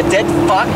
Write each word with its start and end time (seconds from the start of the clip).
A 0.00 0.02
dead 0.04 0.24
fuck? 0.48 0.66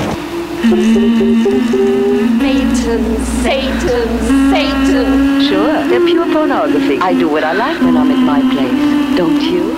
Satan, 2.43 3.17
Satan, 3.43 4.09
Satan. 4.53 5.41
Sure, 5.49 5.89
they're 5.89 6.05
pure 6.05 6.31
pornography. 6.31 6.99
I 6.99 7.15
do 7.15 7.31
what 7.31 7.43
I 7.43 7.55
like 7.55 7.81
when 7.81 7.97
I'm 7.97 8.11
at 8.11 8.19
my 8.19 8.41
place, 8.53 9.17
don't 9.17 9.41
you? 9.41 9.73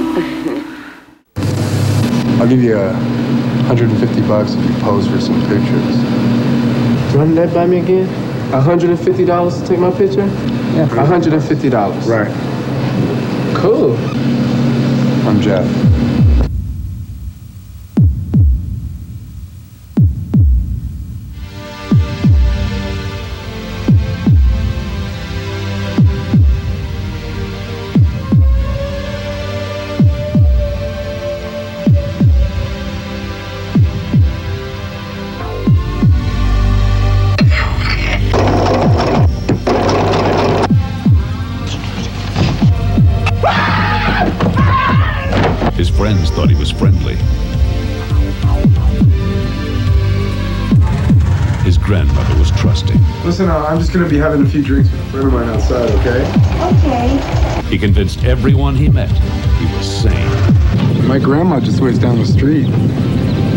I'll 2.40 2.48
give 2.48 2.60
you 2.60 2.76
uh, 2.76 2.90
a 2.90 3.68
150 3.68 4.20
bucks 4.22 4.54
if 4.54 4.68
you 4.68 4.74
pose 4.82 5.06
for 5.06 5.20
some 5.20 5.40
pictures. 5.42 5.96
Run 7.14 7.36
that 7.36 7.54
by 7.54 7.66
me 7.66 7.78
again? 7.78 8.08
$150 8.50 9.60
to 9.60 9.66
take 9.68 9.78
my 9.78 9.92
picture? 9.92 10.26
Yeah. 10.74 10.88
$150. 10.88 12.06
Right. 12.08 13.56
Cool. 13.56 13.96
I'm 15.28 15.40
Jeff. 15.40 15.95
Friends 45.96 46.30
thought 46.30 46.50
he 46.50 46.56
was 46.56 46.70
friendly. 46.70 47.14
His 51.64 51.78
grandmother 51.78 52.38
was 52.38 52.50
trusting. 52.50 53.00
Listen, 53.24 53.48
uh, 53.48 53.64
I'm 53.66 53.78
just 53.78 53.94
gonna 53.94 54.08
be 54.08 54.18
having 54.18 54.42
a 54.42 54.48
few 54.48 54.62
drinks 54.62 54.90
with 54.90 55.00
a 55.00 55.04
friend 55.04 55.26
of 55.28 55.32
mine 55.32 55.48
outside, 55.48 55.90
okay? 56.00 56.22
Okay. 56.76 57.62
He 57.70 57.78
convinced 57.78 58.24
everyone 58.24 58.76
he 58.76 58.88
met 58.90 59.10
he 59.10 59.64
was 59.74 60.02
sane. 60.02 61.08
My 61.08 61.18
grandma 61.18 61.60
just 61.60 61.80
lives 61.80 61.98
down 61.98 62.18
the 62.18 62.26
street. 62.26 62.66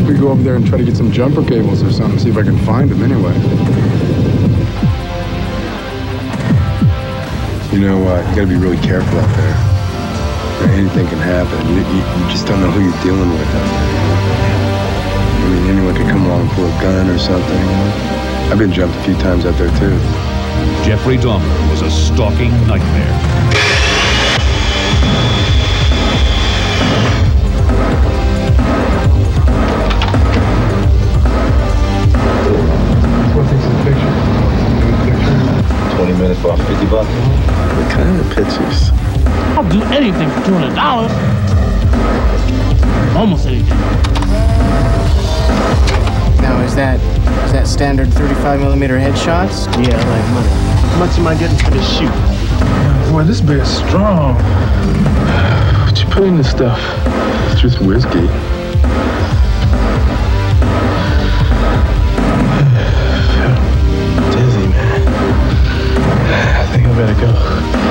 We 0.07 0.17
go 0.17 0.29
over 0.29 0.41
there 0.41 0.55
and 0.55 0.65
try 0.65 0.77
to 0.77 0.83
get 0.85 0.95
some 0.95 1.11
jumper 1.11 1.43
cables 1.43 1.83
or 1.83 1.91
something, 1.91 2.19
see 2.19 2.29
if 2.29 2.37
I 2.37 2.43
can 2.43 2.57
find 2.59 2.89
them 2.89 3.03
anyway. 3.03 3.33
You 7.73 7.85
know, 7.85 8.07
uh, 8.07 8.29
you 8.29 8.35
gotta 8.35 8.47
be 8.47 8.55
really 8.55 8.77
careful 8.77 9.19
out 9.19 9.35
there. 9.35 9.68
Anything 10.61 11.07
can 11.07 11.19
happen. 11.19 11.55
You, 11.69 11.79
you, 11.79 12.03
you 12.03 12.29
just 12.29 12.45
don't 12.45 12.59
know 12.59 12.69
who 12.69 12.83
you're 12.83 13.01
dealing 13.01 13.29
with 13.31 13.47
out 13.47 13.63
there. 13.63 14.19
I 15.39 15.49
mean, 15.49 15.63
anyone 15.71 15.95
could 15.95 16.07
come 16.11 16.25
along 16.25 16.41
and 16.41 16.49
pull 16.51 16.65
a 16.65 16.81
gun 16.81 17.09
or 17.09 17.17
something. 17.17 17.63
I've 18.51 18.57
been 18.57 18.73
jumped 18.73 18.97
a 18.97 19.03
few 19.03 19.15
times 19.15 19.45
out 19.45 19.57
there, 19.57 19.71
too. 19.79 19.95
Jeffrey 20.83 21.17
Dahmer 21.17 21.69
was 21.71 21.81
a 21.81 21.89
stalking 21.89 22.51
nightmare. 22.67 23.07
Wanna 33.31 33.49
take 33.49 33.61
some 33.63 33.79
pictures? 33.87 34.17
20 35.95 36.13
minutes 36.19 36.41
for 36.41 36.57
50 36.57 36.85
bucks. 36.87 37.09
What 37.09 37.91
kind 37.91 38.19
of 38.19 38.27
pictures? 38.35 39.08
I'll 39.57 39.69
do 39.69 39.81
anything 39.93 40.29
for 40.29 40.45
two 40.45 40.53
hundred 40.53 40.75
dollars. 40.75 41.11
Almost 43.15 43.47
anything. 43.47 43.77
Now, 46.41 46.61
is 46.61 46.75
that 46.75 46.99
is 47.45 47.51
that 47.53 47.67
standard 47.67 48.13
35 48.13 48.59
millimeter 48.59 48.97
headshots? 48.99 49.65
Yeah, 49.83 49.97
like 49.97 50.29
money. 50.33 50.47
How 50.89 50.99
much 50.99 51.17
am 51.17 51.27
I 51.27 51.35
getting 51.37 51.57
for 51.57 51.71
this 51.71 51.97
shoot? 51.97 52.11
Boy, 53.11 53.23
this 53.23 53.41
beer's 53.41 53.67
strong. 53.67 54.35
What 55.85 55.99
you 55.99 56.05
put 56.09 56.23
in 56.23 56.37
this 56.37 56.49
stuff? 56.51 56.79
It's 57.51 57.59
just 57.59 57.79
whiskey. 57.81 58.11
Dizzy, 64.31 64.67
man. 64.67 65.07
I 66.61 66.67
think 66.71 66.85
I 66.85 66.95
better 66.95 67.19
go. 67.19 67.88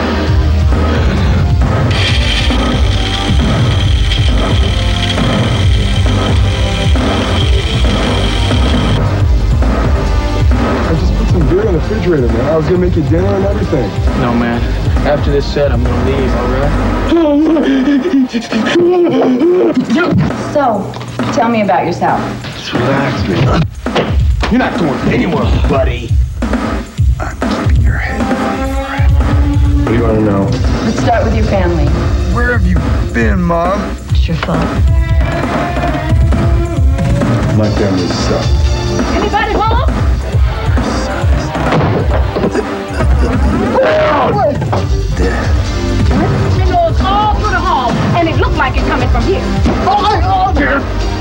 Refrigerator, 12.08 12.32
man. 12.32 12.48
I 12.48 12.56
was 12.56 12.66
gonna 12.66 12.78
make 12.78 12.96
you 12.96 13.02
dinner 13.02 13.28
and 13.28 13.44
everything. 13.44 13.90
No, 14.20 14.34
man. 14.34 14.60
After 15.06 15.30
this 15.30 15.46
set, 15.52 15.72
I'm 15.72 15.84
gonna 15.84 16.04
leave, 16.10 16.34
all 16.36 16.48
right? 16.48 16.72
So, 20.52 20.92
tell 21.32 21.48
me 21.48 21.62
about 21.62 21.86
yourself. 21.86 22.20
Just 22.54 22.72
relax, 22.72 23.28
man. 23.28 23.62
You're 24.50 24.58
not 24.58 24.78
going 24.78 24.98
anywhere, 25.12 25.44
buddy. 25.68 26.10
I'm 27.20 27.36
keeping 27.66 27.82
your 27.82 27.98
head 27.98 28.20
forever. 28.36 29.14
What 29.84 29.88
do 29.88 29.94
you 29.94 30.02
want 30.02 30.18
to 30.18 30.24
know? 30.24 30.44
Let's 30.84 31.00
start 31.00 31.24
with 31.24 31.36
your 31.36 31.46
family. 31.46 31.86
Where 32.34 32.52
have 32.56 32.66
you 32.66 32.76
been, 33.12 33.42
Mom? 33.42 33.96
It's 34.10 34.26
your 34.26 34.36
fault. 34.38 34.64
My 37.58 37.68
family 37.76 38.06
sucks. 38.06 38.68
Anybody 39.16 39.47
home? 43.72 44.34
You 46.58 46.64
know, 46.72 46.88
it's 46.88 47.00
all 47.00 47.34
through 47.34 47.50
the 47.50 47.60
hall, 47.60 47.90
and 48.16 48.28
it 48.28 48.36
looked 48.36 48.56
like 48.56 48.76
it 48.76 48.86
coming 48.86 49.08
from 49.10 49.22
here. 49.24 49.42
Oh, 49.86 50.20
oh, 50.24 50.52
dear. 50.54 50.78
Open 50.78 51.17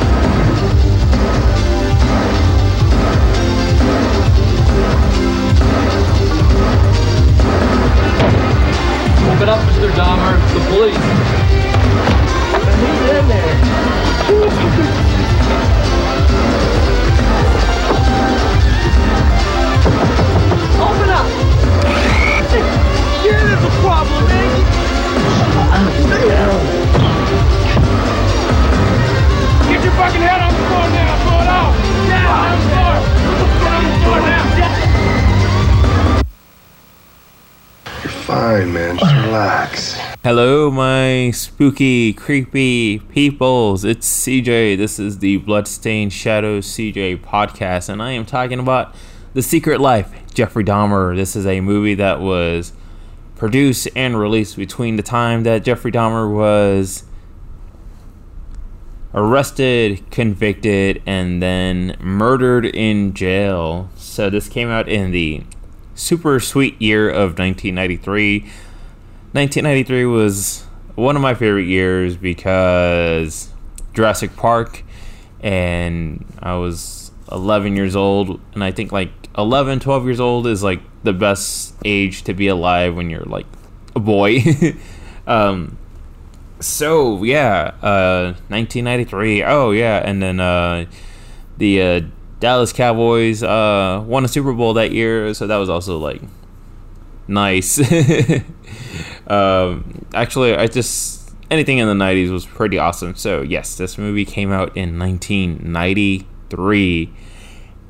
fine, 38.58 38.74
man. 38.74 38.98
Just 38.98 39.12
uh-huh. 39.12 39.28
relax. 39.28 39.94
Hello, 40.24 40.72
my 40.72 41.32
spooky, 41.32 42.14
creepy 42.14 43.00
peoples. 43.00 43.86
It's 43.86 44.08
CJ. 44.26 44.78
This 44.78 45.00
is 45.00 45.20
the 45.20 45.38
Bloodstained 45.38 46.12
Shadows 46.12 46.66
CJ 46.66 47.22
podcast, 47.22 47.90
and 47.90 48.02
I 48.02 48.12
am 48.12 48.26
talking 48.26 48.60
about 48.60 48.96
The 49.34 49.44
Secret 49.44 49.80
Life, 49.80 50.12
Jeffrey 50.34 50.64
Dahmer. 50.64 51.16
This 51.16 51.36
is 51.36 51.46
a 51.46 51.62
movie 51.62 51.94
that 51.96 52.20
was 52.20 52.74
produced 53.36 53.88
and 53.96 54.20
released 54.20 54.58
between 54.58 54.96
the 54.96 55.04
time 55.04 55.44
that 55.44 55.64
Jeffrey 55.64 55.92
Dahmer 55.92 56.34
was 56.34 57.04
arrested, 59.14 60.10
convicted, 60.10 61.02
and 61.06 61.44
then 61.44 61.96
murdered 62.00 62.66
in 62.66 63.14
jail. 63.14 63.90
So 63.96 64.30
this 64.32 64.50
came 64.50 64.70
out 64.70 64.90
in 64.90 65.12
the 65.12 65.44
super 65.98 66.40
sweet 66.40 66.82
year 66.82 67.10
of 67.10 67.38
1993. 67.38 68.40
1993 68.40 70.06
was 70.06 70.64
one 70.96 71.16
of 71.16 71.22
my 71.22 71.34
favorite 71.34 71.66
years 71.66 72.16
because 72.16 73.50
Jurassic 73.94 74.36
Park, 74.36 74.84
and 75.42 76.26
I 76.40 76.56
was 76.56 77.12
11 77.32 77.76
years 77.76 77.96
old, 77.96 78.40
and 78.54 78.64
I 78.64 78.72
think 78.72 78.92
like 78.92 79.12
11, 79.38 79.80
12 79.80 80.06
years 80.06 80.20
old 80.20 80.48
is 80.48 80.64
like 80.64 80.82
the 81.04 81.14
best 81.14 81.76
age 81.84 82.24
to 82.24 82.34
be 82.34 82.48
alive 82.48 82.96
when 82.96 83.10
you're 83.10 83.26
like 83.26 83.48
a 83.96 84.00
boy. 84.00 84.44
um, 85.28 85.78
so 86.60 87.24
yeah, 87.24 87.74
uh, 87.82 88.34
1993. 88.48 89.44
Oh 89.44 89.72
yeah, 89.72 90.02
and 90.04 90.22
then 90.22 90.40
uh, 90.40 90.86
the 91.58 91.82
uh, 91.82 92.02
Dallas 92.40 92.72
Cowboys 92.72 93.42
uh, 93.42 94.04
won 94.06 94.24
a 94.26 94.28
Super 94.28 94.54
Bowl 94.54 94.74
that 94.74 94.92
year, 94.92 95.34
so 95.34 95.48
that 95.48 95.58
was 95.58 95.70
also 95.70 95.98
like 95.98 96.22
nice. 97.28 97.80
um, 99.28 100.06
actually, 100.14 100.56
I 100.56 100.68
just 100.68 101.34
anything 101.50 101.78
in 101.78 101.88
the 101.88 101.94
90s 101.94 102.30
was 102.32 102.46
pretty 102.46 102.78
awesome. 102.78 103.16
So 103.16 103.42
yes, 103.42 103.76
this 103.76 103.98
movie 103.98 104.26
came 104.26 104.52
out 104.52 104.76
in 104.76 105.00
1993. 105.00 107.14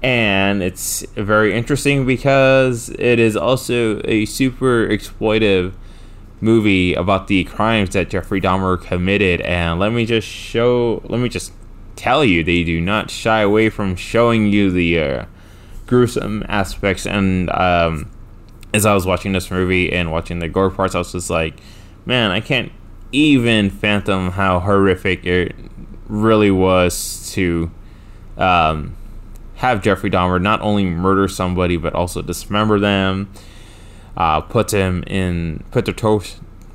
And 0.03 0.61
it's 0.61 1.01
very 1.15 1.57
interesting 1.57 2.05
because 2.05 2.89
it 2.99 3.17
is 3.17 3.35
also 3.35 3.99
a 4.05 4.25
super 4.25 4.87
exploitive 4.87 5.73
movie 6.39 6.93
about 6.93 7.25
the 7.27 7.45
crimes 7.45 7.93
that 7.93 8.11
Jeffrey 8.11 8.39
Dahmer 8.39 8.79
committed. 8.79 9.41
And 9.41 9.79
let 9.79 9.91
me 9.91 10.05
just 10.05 10.27
show, 10.27 11.01
let 11.05 11.19
me 11.19 11.29
just 11.29 11.51
tell 11.97 12.23
you, 12.23 12.43
they 12.43 12.63
do 12.63 12.79
not 12.79 13.11
shy 13.11 13.41
away 13.41 13.69
from 13.69 13.95
showing 13.95 14.47
you 14.47 14.71
the 14.71 14.99
uh, 14.99 15.25
gruesome 15.85 16.45
aspects. 16.47 17.05
And 17.05 17.49
um, 17.49 18.09
as 18.73 18.85
I 18.85 18.93
was 18.93 19.05
watching 19.05 19.33
this 19.33 19.51
movie 19.51 19.91
and 19.91 20.11
watching 20.11 20.39
the 20.39 20.47
gore 20.47 20.69
parts, 20.69 20.95
I 20.95 20.99
was 20.99 21.11
just 21.11 21.29
like, 21.29 21.55
man, 22.05 22.31
I 22.31 22.39
can't 22.39 22.71
even 23.11 23.69
fathom 23.69 24.31
how 24.31 24.59
horrific 24.59 25.25
it 25.25 25.55
really 26.07 26.51
was 26.51 27.31
to 27.33 27.71
um, 28.37 28.95
have 29.55 29.81
Jeffrey 29.81 30.09
Dahmer 30.09 30.41
not 30.41 30.61
only 30.61 30.85
murder 30.85 31.27
somebody 31.27 31.77
but 31.77 31.93
also 31.93 32.21
dismember 32.21 32.79
them, 32.79 33.31
uh, 34.15 34.41
put 34.41 34.69
them 34.69 35.03
in, 35.07 35.63
put 35.71 35.85
their 35.85 35.93
tor- 35.93 36.21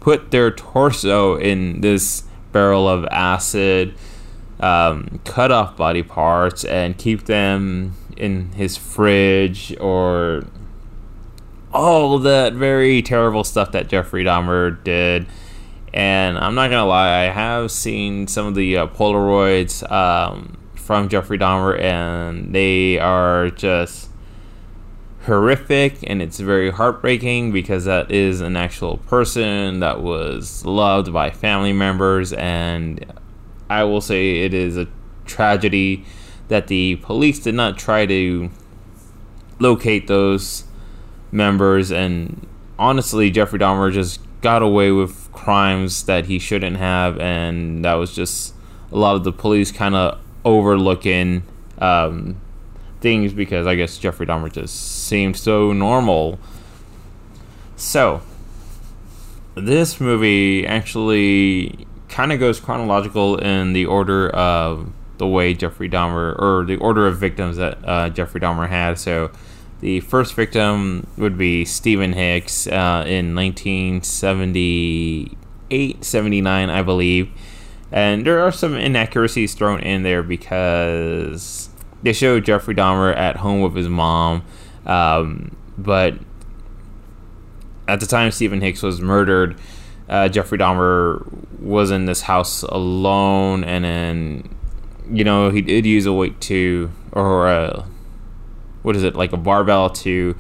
put 0.01 0.31
their 0.31 0.51
torso 0.51 1.37
in 1.37 1.81
this 1.81 2.25
barrel 2.51 2.89
of 2.89 3.05
acid, 3.07 3.95
um, 4.63 5.21
cut 5.25 5.51
off 5.51 5.77
body 5.77 6.03
parts, 6.03 6.65
and 6.65 6.97
keep 6.97 7.25
them 7.25 7.95
in 8.17 8.53
his 8.53 8.77
fridge 8.77 9.77
or 9.81 10.45
all 11.73 12.19
that 12.19 12.53
very 12.53 13.03
terrible 13.03 13.45
stuff 13.45 13.73
that 13.73 13.89
Jeffrey 13.89 14.25
Dahmer 14.25 14.83
did. 14.85 15.27
And 15.95 16.39
I'm 16.39 16.55
not 16.55 16.71
gonna 16.71 16.87
lie, 16.87 17.25
I 17.25 17.31
have 17.31 17.71
seen 17.71 18.27
some 18.27 18.47
of 18.47 18.55
the 18.55 18.79
uh, 18.79 18.87
Polaroids 18.87 19.91
um, 19.91 20.57
from 20.75 21.09
Jeffrey 21.09 21.39
Dahmer, 21.39 21.79
and 21.79 22.55
they 22.55 22.99
are 22.99 23.51
just 23.51 24.09
horrific, 25.25 25.99
and 26.07 26.21
it's 26.23 26.41
very 26.41 26.71
heartbreaking 26.71 27.53
because 27.53 27.85
that 27.85 28.11
is 28.11 28.41
an 28.41 28.57
actual 28.57 28.97
person 28.99 29.81
that 29.81 30.01
was 30.01 30.65
loved 30.65 31.13
by 31.13 31.31
family 31.31 31.73
members, 31.73 32.33
and 32.33 33.05
I 33.73 33.85
will 33.85 34.03
say 34.03 34.41
it 34.41 34.53
is 34.53 34.77
a 34.77 34.87
tragedy 35.25 36.05
that 36.49 36.67
the 36.67 36.97
police 36.97 37.39
did 37.39 37.55
not 37.55 37.79
try 37.79 38.05
to 38.05 38.51
locate 39.59 40.09
those 40.09 40.65
members, 41.31 41.91
and 41.91 42.47
honestly, 42.79 43.31
Jeffrey 43.31 43.59
Dahmer 43.59 43.91
just 43.91 44.21
got 44.43 44.61
away 44.61 44.93
with 44.93 45.31
crimes 45.33 46.05
that 46.05 46.27
he 46.27 46.39
shouldn't 46.39 46.77
have, 46.77 47.19
and 47.19 47.83
that 47.85 47.95
was 47.95 48.15
just 48.15 48.55
a 48.91 48.99
lot 48.99 49.17
of 49.17 49.25
the 49.25 49.33
police 49.33 49.73
kind 49.73 49.95
of 49.95 50.21
overlooking 50.45 51.43
um, 51.79 52.39
things 53.01 53.33
because 53.33 53.67
I 53.67 53.75
guess 53.75 53.97
Jeffrey 53.97 54.27
Dahmer 54.27 54.53
just 54.53 55.07
seemed 55.07 55.39
so 55.39 55.73
normal. 55.73 56.39
So, 57.77 58.21
this 59.55 59.99
movie 59.99 60.67
actually 60.67 61.87
kind 62.13 62.31
of 62.31 62.39
goes 62.39 62.61
chronological 62.61 63.39
in 63.39 63.73
the 63.73 63.87
order 63.87 64.29
of 64.31 64.93
the 65.19 65.27
way 65.27 65.53
Jeffrey 65.55 65.89
Dahmer, 65.89 66.39
or 66.39 66.65
the 66.65 66.77
order 66.77 67.07
of 67.07 67.17
victims 67.17 67.57
that 67.57 67.79
uh, 67.85 68.11
Jeffrey 68.11 68.41
Dahmer 68.41 68.69
had. 68.69 68.99
So, 68.99 69.31
the 69.81 70.01
first 70.01 70.35
victim 70.35 71.07
would 71.17 71.37
be 71.37 71.65
Stephen 71.65 72.13
Hicks 72.13 72.69
uh, 72.69 73.05
in 73.07 73.35
1978, 73.35 76.05
79, 76.05 76.71
I 76.71 76.83
believe. 76.83 77.31
And 77.91 78.25
there 78.25 78.39
are 78.41 78.53
some 78.53 78.75
inaccuracies 78.75 79.55
thrown 79.55 79.81
in 79.81 80.05
there 80.05 80.23
because 80.23 81.69
they 82.03 82.13
show 82.13 82.39
Jeffrey 82.39 82.77
Dahmer 82.77 83.17
at 83.17 83.39
home 83.39 83.61
with 83.61 83.75
his 83.75 83.89
mom. 83.89 84.45
Um, 84.87 85.57
but 85.77 86.15
at 87.89 87.99
the 88.01 88.07
time 88.07 88.31
Stephen 88.31 88.61
Hicks 88.61 88.83
was 88.83 89.01
murdered, 89.01 89.57
uh, 90.09 90.29
Jeffrey 90.29 90.59
Dahmer 90.59 91.27
was 91.61 91.91
in 91.91 92.07
this 92.07 92.23
house 92.23 92.63
alone, 92.63 93.65
and 93.65 93.85
then, 93.85 94.55
you 95.11 95.25
know, 95.25 95.51
he 95.51 95.63
did 95.63 95.87
use 95.87 96.07
a 96.07 96.13
weight 96.13 96.41
to, 96.43 96.91
or 97.13 97.49
a 97.49 97.87
what 98.83 98.97
is 98.97 99.05
it 99.05 99.15
like 99.15 99.33
a 99.33 99.37
barbell 99.37 99.91
to 99.91 100.37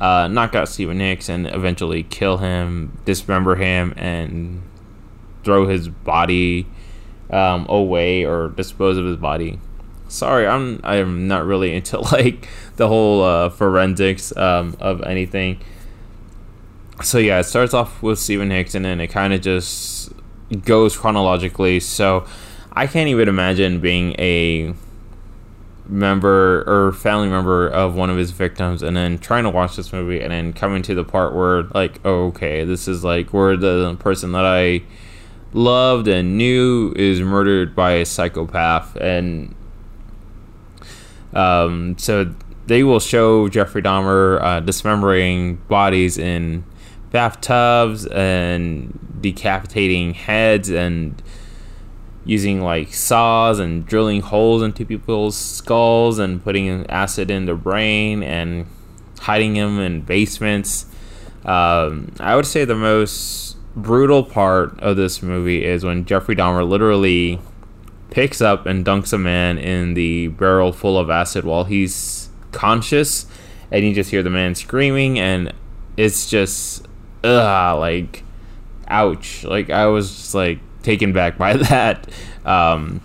uh, 0.00 0.26
knock 0.28 0.54
out 0.54 0.68
Stephen 0.68 0.98
Hicks 0.98 1.28
and 1.28 1.46
eventually 1.46 2.02
kill 2.02 2.38
him, 2.38 2.98
dismember 3.04 3.56
him, 3.56 3.94
and 3.96 4.62
throw 5.44 5.68
his 5.68 5.88
body 5.88 6.66
um, 7.30 7.66
away 7.68 8.24
or 8.24 8.48
dispose 8.48 8.98
of 8.98 9.04
his 9.04 9.16
body. 9.16 9.58
Sorry, 10.08 10.46
I'm 10.46 10.80
I'm 10.82 11.28
not 11.28 11.44
really 11.44 11.72
into 11.76 12.00
like 12.00 12.48
the 12.76 12.88
whole 12.88 13.22
uh, 13.22 13.50
forensics 13.50 14.36
um, 14.36 14.76
of 14.80 15.02
anything. 15.02 15.60
So 17.02 17.18
yeah, 17.18 17.40
it 17.40 17.44
starts 17.44 17.74
off 17.74 18.02
with 18.02 18.18
Stephen 18.18 18.50
Hicks 18.50 18.74
and 18.74 18.84
then 18.84 19.00
it 19.00 19.08
kind 19.08 19.32
of 19.32 19.40
just 19.40 20.12
goes 20.64 20.96
chronologically. 20.96 21.80
So 21.80 22.26
I 22.72 22.86
can't 22.86 23.08
even 23.08 23.28
imagine 23.28 23.80
being 23.80 24.14
a 24.18 24.74
member 25.86 26.62
or 26.66 26.92
family 26.92 27.28
member 27.28 27.68
of 27.68 27.94
one 27.94 28.08
of 28.08 28.16
his 28.16 28.30
victims 28.30 28.82
and 28.82 28.96
then 28.96 29.18
trying 29.18 29.44
to 29.44 29.50
watch 29.50 29.76
this 29.76 29.92
movie 29.92 30.20
and 30.20 30.32
then 30.32 30.52
coming 30.52 30.82
to 30.82 30.94
the 30.94 31.04
part 31.04 31.34
where 31.34 31.64
like 31.74 32.00
oh, 32.04 32.26
okay 32.26 32.64
this 32.64 32.86
is 32.86 33.02
like 33.02 33.32
where 33.32 33.56
the 33.56 33.94
person 33.96 34.32
that 34.32 34.44
i 34.44 34.80
loved 35.52 36.08
and 36.08 36.38
knew 36.38 36.92
is 36.96 37.20
murdered 37.20 37.74
by 37.74 37.92
a 37.92 38.06
psychopath 38.06 38.96
and 38.96 39.54
um, 41.34 41.96
so 41.98 42.32
they 42.66 42.82
will 42.82 43.00
show 43.00 43.48
jeffrey 43.48 43.82
dahmer 43.82 44.40
uh, 44.40 44.60
dismembering 44.60 45.56
bodies 45.68 46.16
in 46.16 46.64
bathtubs 47.12 48.06
and 48.06 48.98
decapitating 49.20 50.14
heads 50.14 50.70
and 50.70 51.22
using 52.24 52.60
like 52.60 52.94
saws 52.94 53.58
and 53.58 53.84
drilling 53.86 54.20
holes 54.20 54.62
into 54.62 54.84
people's 54.84 55.36
skulls 55.36 56.18
and 56.18 56.42
putting 56.42 56.86
acid 56.88 57.30
in 57.30 57.46
their 57.46 57.56
brain 57.56 58.22
and 58.22 58.66
hiding 59.20 59.54
them 59.54 59.78
in 59.78 60.00
basements. 60.02 60.86
Um, 61.44 62.12
I 62.20 62.36
would 62.36 62.46
say 62.46 62.64
the 62.64 62.74
most 62.74 63.56
brutal 63.74 64.22
part 64.22 64.78
of 64.80 64.96
this 64.96 65.22
movie 65.22 65.64
is 65.64 65.84
when 65.84 66.04
Jeffrey 66.04 66.36
Dahmer 66.36 66.68
literally 66.68 67.40
picks 68.10 68.40
up 68.40 68.66
and 68.66 68.84
dunks 68.84 69.12
a 69.12 69.18
man 69.18 69.58
in 69.58 69.94
the 69.94 70.28
barrel 70.28 70.72
full 70.72 70.98
of 70.98 71.10
acid 71.10 71.44
while 71.44 71.64
he's 71.64 72.28
conscious, 72.52 73.26
and 73.70 73.84
you 73.84 73.94
just 73.94 74.10
hear 74.10 74.22
the 74.22 74.30
man 74.30 74.54
screaming, 74.54 75.18
and 75.18 75.52
it's 75.96 76.28
just, 76.28 76.86
ugh, 77.24 77.78
like, 77.78 78.24
ouch. 78.88 79.44
Like, 79.44 79.70
I 79.70 79.86
was 79.86 80.10
just 80.14 80.34
like, 80.34 80.58
taken 80.82 81.12
back 81.12 81.38
by 81.38 81.54
that. 81.54 82.08
Um, 82.44 83.00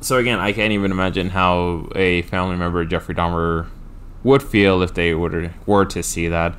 so 0.00 0.16
again, 0.18 0.38
I 0.38 0.52
can't 0.52 0.72
even 0.72 0.90
imagine 0.90 1.30
how 1.30 1.88
a 1.94 2.22
family 2.22 2.56
member 2.56 2.80
of 2.80 2.88
Jeffrey 2.88 3.14
Dahmer 3.14 3.66
would 4.22 4.42
feel 4.42 4.82
if 4.82 4.94
they 4.94 5.14
were 5.14 5.50
were 5.66 5.84
to 5.86 6.02
see 6.02 6.28
that. 6.28 6.54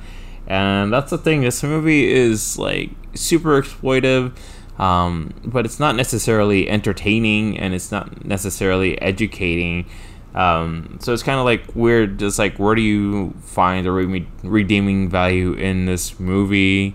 And 0.46 0.92
that's 0.92 1.10
the 1.10 1.18
thing. 1.18 1.42
This 1.42 1.62
movie 1.62 2.10
is 2.10 2.58
like 2.58 2.90
super 3.14 3.60
exploitive, 3.60 4.36
um, 4.78 5.32
but 5.44 5.64
it's 5.64 5.78
not 5.78 5.94
necessarily 5.94 6.68
entertaining, 6.68 7.58
and 7.58 7.72
it's 7.74 7.92
not 7.92 8.24
necessarily 8.24 9.00
educating. 9.00 9.86
Um, 10.34 10.98
so 11.00 11.12
it's 11.12 11.22
kind 11.22 11.38
of 11.38 11.44
like 11.44 11.74
weird. 11.74 12.18
Just 12.18 12.38
like 12.38 12.58
where 12.58 12.74
do 12.74 12.82
you 12.82 13.34
find 13.42 13.84
the 13.84 13.92
re- 13.92 14.28
redeeming 14.42 15.08
value 15.08 15.52
in 15.52 15.86
this 15.86 16.20
movie? 16.20 16.94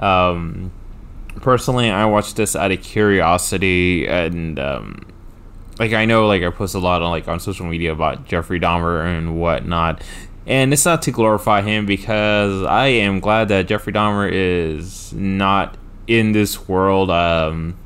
Um, 0.00 0.72
personally, 1.36 1.90
I 1.90 2.04
watched 2.06 2.36
this 2.36 2.56
out 2.56 2.72
of 2.72 2.82
curiosity, 2.82 4.06
and 4.06 4.58
um, 4.58 5.06
like 5.78 5.92
I 5.92 6.04
know, 6.04 6.26
like 6.26 6.42
I 6.42 6.50
post 6.50 6.74
a 6.74 6.78
lot 6.78 7.02
on 7.02 7.10
like 7.10 7.28
on 7.28 7.40
social 7.40 7.66
media 7.66 7.92
about 7.92 8.26
Jeffrey 8.26 8.60
Dahmer 8.60 9.04
and 9.06 9.40
whatnot, 9.40 10.02
and 10.46 10.72
it's 10.72 10.84
not 10.84 11.02
to 11.02 11.10
glorify 11.10 11.62
him 11.62 11.86
because 11.86 12.64
I 12.64 12.86
am 12.86 13.20
glad 13.20 13.48
that 13.48 13.66
Jeffrey 13.68 13.92
Dahmer 13.92 14.30
is 14.32 15.12
not 15.12 15.76
in 16.06 16.32
this 16.32 16.68
world. 16.68 17.10
Um, 17.10 17.76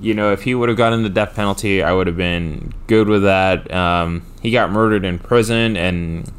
you 0.00 0.14
know, 0.14 0.32
if 0.32 0.42
he 0.42 0.54
would 0.54 0.68
have 0.68 0.78
gotten 0.78 1.02
the 1.02 1.08
death 1.08 1.34
penalty, 1.34 1.82
I 1.82 1.92
would 1.92 2.06
have 2.06 2.16
been 2.16 2.72
good 2.86 3.08
with 3.08 3.22
that. 3.24 3.72
Um, 3.72 4.24
he 4.40 4.50
got 4.50 4.70
murdered 4.70 5.04
in 5.04 5.18
prison, 5.18 5.76
and 5.76 6.30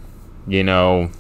you 0.48 0.63
know, 0.63 1.12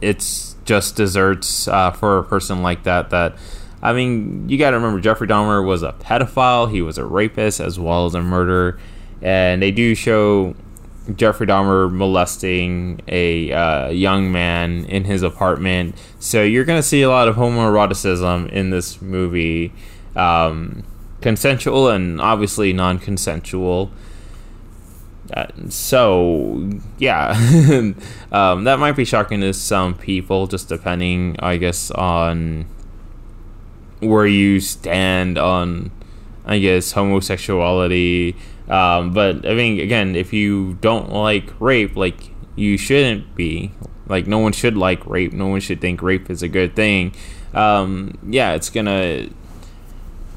it's 0.00 0.56
just 0.64 0.96
deserts 0.96 1.66
uh, 1.68 1.90
for 1.90 2.18
a 2.18 2.24
person 2.24 2.62
like 2.62 2.84
that. 2.84 3.10
That 3.10 3.36
I 3.82 3.92
mean, 3.92 4.48
you 4.48 4.58
got 4.58 4.70
to 4.70 4.76
remember 4.76 5.00
Jeffrey 5.00 5.26
Dahmer 5.26 5.64
was 5.64 5.82
a 5.82 5.92
pedophile. 5.92 6.70
He 6.70 6.82
was 6.82 6.98
a 6.98 7.04
rapist 7.04 7.60
as 7.60 7.78
well 7.78 8.06
as 8.06 8.14
a 8.14 8.22
murderer, 8.22 8.78
and 9.22 9.62
they 9.62 9.70
do 9.70 9.94
show 9.94 10.54
Jeffrey 11.14 11.46
Dahmer 11.46 11.90
molesting 11.90 13.00
a 13.08 13.52
uh, 13.52 13.88
young 13.88 14.30
man 14.30 14.84
in 14.86 15.04
his 15.04 15.22
apartment. 15.22 15.94
So 16.18 16.42
you're 16.42 16.64
gonna 16.64 16.82
see 16.82 17.02
a 17.02 17.08
lot 17.08 17.28
of 17.28 17.36
homoeroticism 17.36 18.50
in 18.50 18.70
this 18.70 19.00
movie, 19.00 19.72
um, 20.16 20.84
consensual 21.20 21.88
and 21.88 22.20
obviously 22.20 22.72
non-consensual. 22.72 23.90
Uh, 25.32 25.46
so 25.68 26.70
yeah, 26.98 27.30
um, 28.32 28.64
that 28.64 28.78
might 28.78 28.92
be 28.92 29.04
shocking 29.04 29.40
to 29.40 29.52
some 29.52 29.94
people, 29.94 30.46
just 30.46 30.68
depending, 30.68 31.36
I 31.40 31.58
guess, 31.58 31.90
on 31.90 32.66
where 34.00 34.26
you 34.26 34.60
stand 34.60 35.36
on, 35.36 35.90
I 36.46 36.58
guess, 36.58 36.92
homosexuality. 36.92 38.36
Um, 38.68 39.12
but 39.12 39.46
I 39.46 39.54
mean, 39.54 39.80
again, 39.80 40.16
if 40.16 40.32
you 40.32 40.78
don't 40.80 41.10
like 41.10 41.52
rape, 41.60 41.96
like 41.96 42.30
you 42.56 42.76
shouldn't 42.76 43.34
be. 43.34 43.72
Like 44.06 44.26
no 44.26 44.38
one 44.38 44.52
should 44.52 44.76
like 44.76 45.04
rape. 45.06 45.32
No 45.32 45.48
one 45.48 45.60
should 45.60 45.80
think 45.80 46.00
rape 46.00 46.30
is 46.30 46.42
a 46.42 46.48
good 46.48 46.74
thing. 46.74 47.14
Um, 47.54 48.18
yeah, 48.28 48.54
it's 48.54 48.70
gonna 48.70 49.28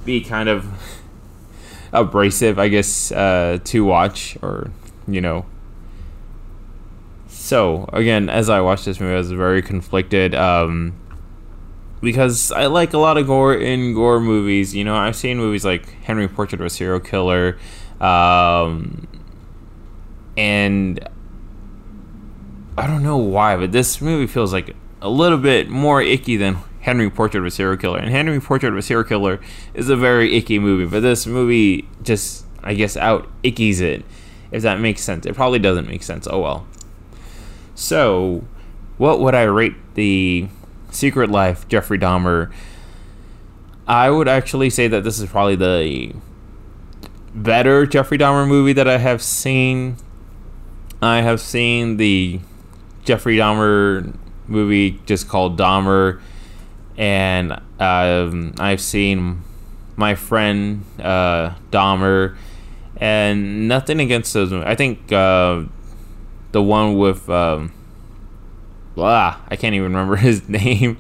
be 0.05 0.21
kind 0.21 0.49
of 0.49 0.65
abrasive, 1.93 2.59
I 2.59 2.67
guess, 2.67 3.11
uh, 3.11 3.59
to 3.65 3.85
watch 3.85 4.37
or 4.41 4.71
you 5.07 5.21
know. 5.21 5.45
So 7.27 7.89
again, 7.91 8.29
as 8.29 8.49
I 8.49 8.61
watched 8.61 8.85
this 8.85 8.99
movie, 8.99 9.13
I 9.13 9.17
was 9.17 9.31
very 9.31 9.61
conflicted. 9.61 10.35
Um, 10.35 10.93
because 12.01 12.51
I 12.51 12.65
like 12.65 12.93
a 12.93 12.97
lot 12.97 13.17
of 13.17 13.27
gore 13.27 13.55
in 13.55 13.93
gore 13.93 14.19
movies. 14.19 14.75
You 14.75 14.83
know, 14.83 14.95
I've 14.95 15.15
seen 15.15 15.37
movies 15.37 15.63
like 15.63 15.89
Henry 16.03 16.27
Portrait 16.27 16.59
of 16.59 16.65
a 16.65 16.69
Serial 16.69 16.99
Killer, 16.99 17.57
um, 17.99 19.07
and 20.35 20.99
I 22.77 22.87
don't 22.87 23.03
know 23.03 23.17
why, 23.17 23.55
but 23.57 23.71
this 23.71 24.01
movie 24.01 24.27
feels 24.27 24.51
like 24.51 24.75
a 25.01 25.09
little 25.09 25.37
bit 25.37 25.69
more 25.69 26.01
icky 26.01 26.37
than 26.37 26.57
Henry 26.81 27.09
Portrait 27.09 27.39
of 27.39 27.45
a 27.45 27.51
Serial 27.51 27.77
Killer. 27.77 27.99
And 27.99 28.09
Henry 28.09 28.39
Portrait 28.39 28.71
of 28.71 28.77
a 28.77 28.81
Serial 28.81 29.07
Killer 29.07 29.39
is 29.73 29.89
a 29.89 29.95
very 29.95 30.35
icky 30.35 30.59
movie, 30.59 30.85
but 30.85 31.01
this 31.01 31.25
movie 31.25 31.87
just, 32.03 32.45
I 32.63 32.73
guess, 32.73 32.97
out 32.97 33.27
ickies 33.43 33.81
it, 33.81 34.03
if 34.51 34.63
that 34.63 34.79
makes 34.79 35.01
sense. 35.01 35.25
It 35.25 35.35
probably 35.35 35.59
doesn't 35.59 35.87
make 35.87 36.03
sense. 36.03 36.27
Oh 36.29 36.39
well. 36.39 36.67
So, 37.75 38.43
what 38.97 39.19
would 39.19 39.33
I 39.33 39.43
rate 39.43 39.75
the 39.95 40.47
Secret 40.91 41.29
Life 41.29 41.67
Jeffrey 41.67 41.97
Dahmer? 41.97 42.51
I 43.87 44.09
would 44.09 44.27
actually 44.27 44.69
say 44.69 44.87
that 44.87 45.03
this 45.03 45.19
is 45.19 45.29
probably 45.29 45.55
the 45.55 46.13
better 47.33 47.85
Jeffrey 47.85 48.17
Dahmer 48.17 48.47
movie 48.47 48.73
that 48.73 48.87
I 48.87 48.97
have 48.97 49.21
seen. 49.21 49.97
I 51.01 51.21
have 51.21 51.41
seen 51.41 51.97
the 51.97 52.39
Jeffrey 53.03 53.37
Dahmer 53.37 54.15
movie 54.47 54.99
just 55.05 55.27
called 55.27 55.57
Dahmer, 55.57 56.21
and 57.01 57.59
um, 57.79 58.53
I've 58.59 58.79
seen 58.79 59.41
my 59.95 60.13
friend 60.13 60.85
uh, 60.99 61.55
Dahmer, 61.71 62.37
and 62.95 63.67
nothing 63.67 63.99
against 63.99 64.33
those. 64.35 64.51
Movies. 64.51 64.67
I 64.67 64.75
think 64.75 65.11
uh, 65.11 65.63
the 66.51 66.61
one 66.61 66.99
with 66.99 67.27
um, 67.27 67.73
blah, 68.93 69.37
I 69.47 69.55
can't 69.55 69.73
even 69.73 69.85
remember 69.85 70.15
his 70.17 70.47
name, 70.47 70.99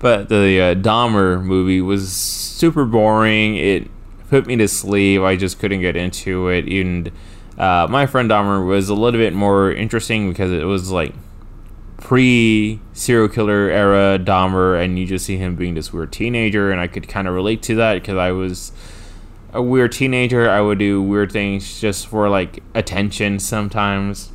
but 0.00 0.28
the 0.28 0.60
uh, 0.60 0.74
Dahmer 0.74 1.40
movie 1.40 1.80
was 1.80 2.10
super 2.10 2.84
boring. 2.84 3.54
It 3.54 3.88
put 4.28 4.48
me 4.48 4.56
to 4.56 4.66
sleep. 4.66 5.20
I 5.22 5.36
just 5.36 5.60
couldn't 5.60 5.80
get 5.80 5.94
into 5.94 6.48
it. 6.48 6.66
And 6.66 7.12
uh, 7.56 7.86
my 7.88 8.06
friend 8.06 8.28
Dahmer 8.28 8.66
was 8.66 8.88
a 8.88 8.94
little 8.94 9.20
bit 9.20 9.32
more 9.32 9.70
interesting 9.70 10.28
because 10.28 10.50
it 10.50 10.64
was 10.64 10.90
like 10.90 11.14
pre 11.98 12.80
serial 12.92 13.28
killer 13.28 13.70
era 13.70 14.18
Dahmer, 14.18 14.82
and 14.82 14.98
you 14.98 15.06
just 15.06 15.26
see 15.26 15.36
him 15.36 15.56
being 15.56 15.74
this 15.74 15.92
weird 15.92 16.12
teenager, 16.12 16.70
and 16.70 16.80
I 16.80 16.86
could 16.86 17.08
kind 17.08 17.28
of 17.28 17.34
relate 17.34 17.62
to 17.64 17.74
that 17.76 17.94
because 17.94 18.16
I 18.16 18.32
was 18.32 18.72
a 19.52 19.62
weird 19.62 19.92
teenager. 19.92 20.48
I 20.48 20.60
would 20.60 20.78
do 20.78 21.02
weird 21.02 21.32
things 21.32 21.80
just 21.80 22.06
for 22.06 22.28
like 22.28 22.62
attention 22.74 23.38
sometimes, 23.38 24.30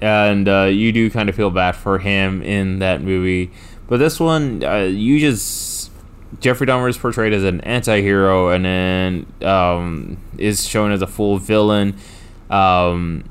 and 0.00 0.48
uh, 0.48 0.64
you 0.64 0.92
do 0.92 1.10
kind 1.10 1.28
of 1.28 1.34
feel 1.34 1.50
bad 1.50 1.76
for 1.76 1.98
him 1.98 2.42
in 2.42 2.80
that 2.80 3.02
movie. 3.02 3.50
But 3.86 3.98
this 3.98 4.20
one, 4.20 4.62
uh, 4.64 4.80
you 4.80 5.18
just 5.18 5.90
Jeffrey 6.40 6.66
Dahmer 6.66 6.90
is 6.90 6.98
portrayed 6.98 7.32
as 7.32 7.44
an 7.44 7.60
anti-hero, 7.62 8.50
and 8.50 8.64
then 8.64 9.26
um, 9.42 10.18
is 10.36 10.66
shown 10.66 10.92
as 10.92 11.00
a 11.00 11.06
full 11.06 11.38
villain. 11.38 11.96
Um, 12.50 13.24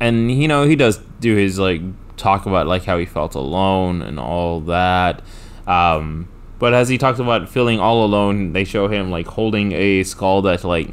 and 0.00 0.30
you 0.30 0.48
know 0.48 0.64
he 0.64 0.76
does 0.76 0.98
do 1.20 1.36
his 1.36 1.58
like 1.58 1.82
talk 2.20 2.46
about 2.46 2.66
like 2.66 2.84
how 2.84 2.98
he 2.98 3.06
felt 3.06 3.34
alone 3.34 4.02
and 4.02 4.20
all 4.20 4.60
that. 4.60 5.22
Um, 5.66 6.28
but 6.58 6.74
as 6.74 6.88
he 6.88 6.98
talks 6.98 7.18
about 7.18 7.48
feeling 7.48 7.80
all 7.80 8.04
alone, 8.04 8.52
they 8.52 8.64
show 8.64 8.88
him 8.88 9.10
like 9.10 9.26
holding 9.26 9.72
a 9.72 10.04
skull 10.04 10.42
that 10.42 10.62
like 10.62 10.90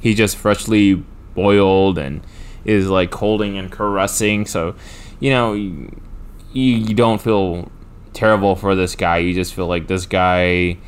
he 0.00 0.14
just 0.14 0.36
freshly 0.36 0.94
boiled 1.34 1.98
and 1.98 2.22
is 2.64 2.88
like 2.88 3.14
holding 3.14 3.56
and 3.56 3.70
caressing. 3.70 4.46
So, 4.46 4.74
you 5.20 5.30
know, 5.30 5.52
you, 5.52 5.82
you 6.52 6.94
don't 6.94 7.20
feel 7.20 7.70
terrible 8.12 8.56
for 8.56 8.74
this 8.74 8.96
guy. 8.96 9.18
You 9.18 9.34
just 9.34 9.54
feel 9.54 9.68
like 9.68 9.86
this 9.86 10.06
guy 10.06 10.78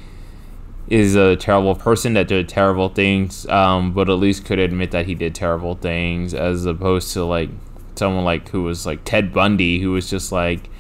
is 0.89 1.15
a 1.15 1.37
terrible 1.37 1.75
person 1.75 2.15
that 2.15 2.27
did 2.29 2.49
terrible 2.49 2.89
things, 2.89 3.47
um, 3.49 3.93
but 3.93 4.09
at 4.09 4.15
least 4.15 4.45
could 4.45 4.59
admit 4.59 4.91
that 4.91 5.07
he 5.07 5.15
did 5.15 5.35
terrible 5.35 5.75
things, 5.75 6.33
as 6.33 6.65
opposed 6.65 7.13
to 7.13 7.25
like 7.25 7.51
someone 7.99 8.25
like 8.25 8.49
who 8.49 8.63
was 8.63 8.87
like 8.87 9.05
Ted 9.05 9.33
Bundy, 9.33 9.81
who 9.81 9.93
was 9.93 10.09
just 10.09 10.33
like 10.33 10.71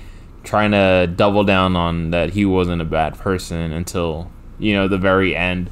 trying 0.44 0.70
to 0.70 1.06
double 1.14 1.44
down 1.44 1.76
on 1.76 2.10
that 2.10 2.30
he 2.30 2.44
wasn't 2.44 2.80
a 2.80 2.84
bad 2.84 3.18
person 3.18 3.72
until 3.72 4.30
you 4.58 4.74
know 4.74 4.88
the 4.88 4.98
very 4.98 5.36
end. 5.36 5.70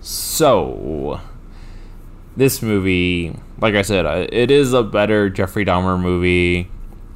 So 0.00 1.20
this 2.36 2.62
movie, 2.62 3.36
like 3.58 3.74
I 3.74 3.82
said, 3.82 4.06
uh, 4.06 4.26
it 4.30 4.50
is 4.50 4.72
a 4.72 4.82
better 4.82 5.30
Jeffrey 5.30 5.64
Dahmer 5.64 6.00
movie. 6.00 6.70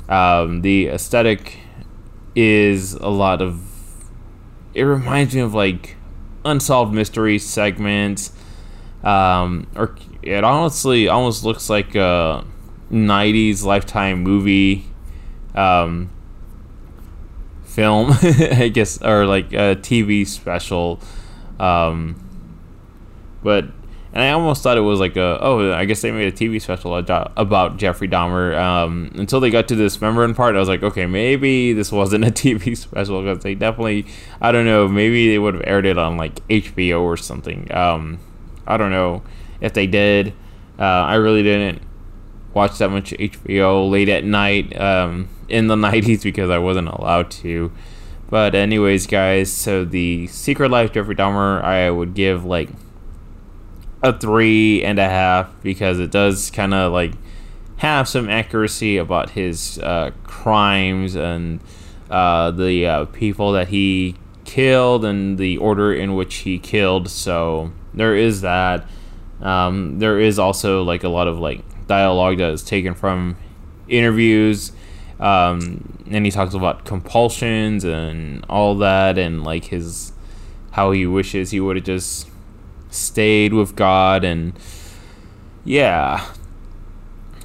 Um, 0.08 0.62
the 0.62 0.88
aesthetic 0.88 1.58
is 2.34 2.94
a 2.94 3.08
lot 3.08 3.40
of. 3.40 3.62
It 4.74 4.82
reminds 4.82 5.34
me 5.34 5.40
of 5.40 5.54
like 5.54 5.96
unsolved 6.44 6.92
mystery 6.92 7.38
segments, 7.38 8.32
um, 9.02 9.66
or 9.76 9.96
it 10.22 10.44
honestly 10.44 11.08
almost 11.08 11.44
looks 11.44 11.70
like 11.70 11.94
a 11.94 12.44
90s 12.94 13.64
lifetime 13.64 14.22
movie 14.22 14.84
um, 15.54 16.10
film 17.64 18.10
i 18.22 18.70
guess 18.72 19.02
or 19.02 19.26
like 19.26 19.52
a 19.52 19.76
tv 19.76 20.26
special 20.26 21.00
um, 21.58 22.14
but 23.42 23.64
and 24.12 24.22
i 24.22 24.30
almost 24.30 24.62
thought 24.62 24.76
it 24.76 24.82
was 24.82 25.00
like 25.00 25.16
a 25.16 25.38
oh 25.40 25.72
i 25.72 25.84
guess 25.84 26.02
they 26.02 26.12
made 26.12 26.32
a 26.32 26.36
tv 26.36 26.62
special 26.62 26.96
about 26.96 27.76
jeffrey 27.76 28.08
dahmer 28.08 28.56
um, 28.56 29.10
until 29.14 29.40
they 29.40 29.50
got 29.50 29.66
to 29.66 29.74
this 29.74 29.96
memorand 29.98 30.36
part 30.36 30.54
i 30.54 30.58
was 30.58 30.68
like 30.68 30.84
okay 30.84 31.04
maybe 31.04 31.72
this 31.72 31.90
wasn't 31.90 32.24
a 32.24 32.28
tv 32.30 32.76
special 32.76 33.22
because 33.22 33.42
they 33.42 33.56
definitely 33.56 34.06
i 34.40 34.52
don't 34.52 34.66
know 34.66 34.86
maybe 34.86 35.28
they 35.28 35.38
would 35.38 35.54
have 35.54 35.64
aired 35.66 35.84
it 35.84 35.98
on 35.98 36.16
like 36.16 36.46
hbo 36.48 37.00
or 37.00 37.16
something 37.16 37.72
um, 37.74 38.20
i 38.68 38.76
don't 38.76 38.92
know 38.92 39.20
if 39.60 39.72
they 39.72 39.86
did 39.88 40.32
uh, 40.78 40.82
i 40.82 41.14
really 41.14 41.42
didn't 41.42 41.82
watch 42.54 42.78
that 42.78 42.90
much 42.90 43.10
HBO 43.12 43.90
late 43.90 44.08
at 44.08 44.24
night 44.24 44.78
um, 44.80 45.28
in 45.48 45.66
the 45.66 45.76
90s 45.76 46.22
because 46.22 46.50
I 46.50 46.58
wasn't 46.58 46.88
allowed 46.88 47.30
to. 47.32 47.72
But, 48.30 48.54
anyways, 48.54 49.06
guys, 49.06 49.52
so 49.52 49.84
the 49.84 50.26
Secret 50.28 50.70
Life 50.70 50.92
Jeffrey 50.92 51.14
Dahmer, 51.14 51.62
I 51.62 51.90
would 51.90 52.14
give 52.14 52.44
like 52.44 52.70
a 54.02 54.18
three 54.18 54.82
and 54.82 54.98
a 54.98 55.08
half 55.08 55.50
because 55.62 55.98
it 55.98 56.10
does 56.10 56.50
kind 56.50 56.74
of 56.74 56.92
like 56.92 57.12
have 57.76 58.08
some 58.08 58.28
accuracy 58.28 58.96
about 58.96 59.30
his 59.30 59.78
uh, 59.78 60.10
crimes 60.24 61.14
and 61.14 61.60
uh, 62.10 62.50
the 62.50 62.86
uh, 62.86 63.04
people 63.06 63.52
that 63.52 63.68
he 63.68 64.16
killed 64.44 65.04
and 65.04 65.38
the 65.38 65.56
order 65.58 65.92
in 65.92 66.14
which 66.14 66.36
he 66.36 66.58
killed. 66.58 67.08
So 67.10 67.72
there 67.92 68.14
is 68.14 68.40
that. 68.42 68.86
Um, 69.40 69.98
there 69.98 70.18
is 70.20 70.38
also 70.38 70.82
like 70.82 71.04
a 71.04 71.08
lot 71.08 71.28
of 71.28 71.38
like 71.38 71.60
dialogue 71.86 72.38
that 72.38 72.50
is 72.50 72.62
taken 72.62 72.94
from 72.94 73.36
interviews. 73.88 74.72
Um, 75.20 76.02
and 76.10 76.24
he 76.24 76.30
talks 76.30 76.54
about 76.54 76.84
compulsions 76.84 77.84
and 77.84 78.44
all 78.48 78.76
that, 78.78 79.16
and 79.16 79.44
like 79.44 79.66
his 79.66 80.12
how 80.72 80.90
he 80.90 81.06
wishes 81.06 81.52
he 81.52 81.60
would 81.60 81.76
have 81.76 81.84
just 81.84 82.28
stayed 82.90 83.52
with 83.52 83.76
God, 83.76 84.24
and 84.24 84.52
yeah. 85.64 86.32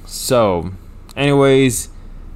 So, 0.04 0.72
anyways, 1.16 1.88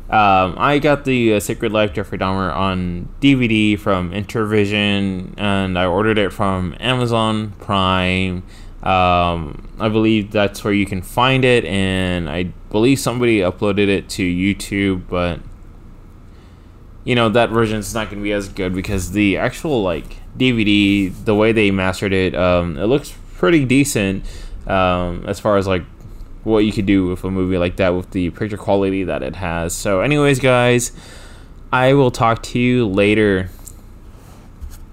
um, 0.09 0.55
I 0.57 0.79
got 0.79 1.05
the 1.05 1.35
uh, 1.35 1.41
Secret 1.41 1.73
Life 1.73 1.93
Jeffrey 1.93 2.19
Dahmer 2.19 2.55
on 2.55 3.09
DVD 3.21 3.79
from 3.79 4.13
Intervision, 4.13 5.35
and 5.37 5.79
I 5.79 5.87
ordered 5.87 6.19
it 6.19 6.33
from 6.33 6.77
Amazon 6.79 7.53
Prime. 7.59 8.45
Um, 8.85 9.69
I 9.81 9.89
believe 9.89 10.31
that's 10.31 10.63
where 10.63 10.73
you 10.73 10.85
can 10.85 11.01
find 11.01 11.45
it, 11.45 11.65
and 11.65 12.29
I 12.29 12.45
believe 12.71 12.99
somebody 12.99 13.39
uploaded 13.39 13.89
it 13.89 14.11
to 14.11 14.23
YouTube, 14.23 15.09
but 15.09 15.41
you 17.03 17.15
know 17.15 17.31
that 17.31 17.49
version 17.49 17.79
is 17.79 17.95
not 17.95 18.09
going 18.09 18.19
to 18.19 18.23
be 18.23 18.33
as 18.33 18.49
good 18.49 18.75
because 18.75 19.13
the 19.13 19.39
actual 19.39 19.83
like 19.83 20.19
DVD, 20.37 21.13
the 21.25 21.35
way 21.35 21.53
they 21.53 21.71
mastered 21.71 22.13
it, 22.13 22.35
um, 22.35 22.77
it 22.77 22.85
looks 22.85 23.15
pretty 23.37 23.65
decent 23.65 24.25
um, 24.67 25.25
as 25.27 25.41
far 25.41 25.57
as 25.57 25.67
like 25.67 25.85
what 26.45 26.59
you 26.59 26.73
could 26.73 26.87
do 26.87 27.07
with 27.07 27.25
a 27.25 27.31
movie 27.31 27.59
like 27.59 27.77
that 27.77 27.91
with 27.91 28.11
the 28.11 28.31
picture 28.31 28.57
quality 28.57 29.05
that 29.05 29.23
it 29.23 29.37
has. 29.37 29.75
So, 29.75 30.01
anyways, 30.01 30.41
guys, 30.41 30.93
I 31.73 31.95
will 31.95 32.11
talk 32.11 32.43
to 32.45 32.59
you 32.59 32.87
later. 32.87 33.49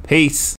Peace. 0.07 0.49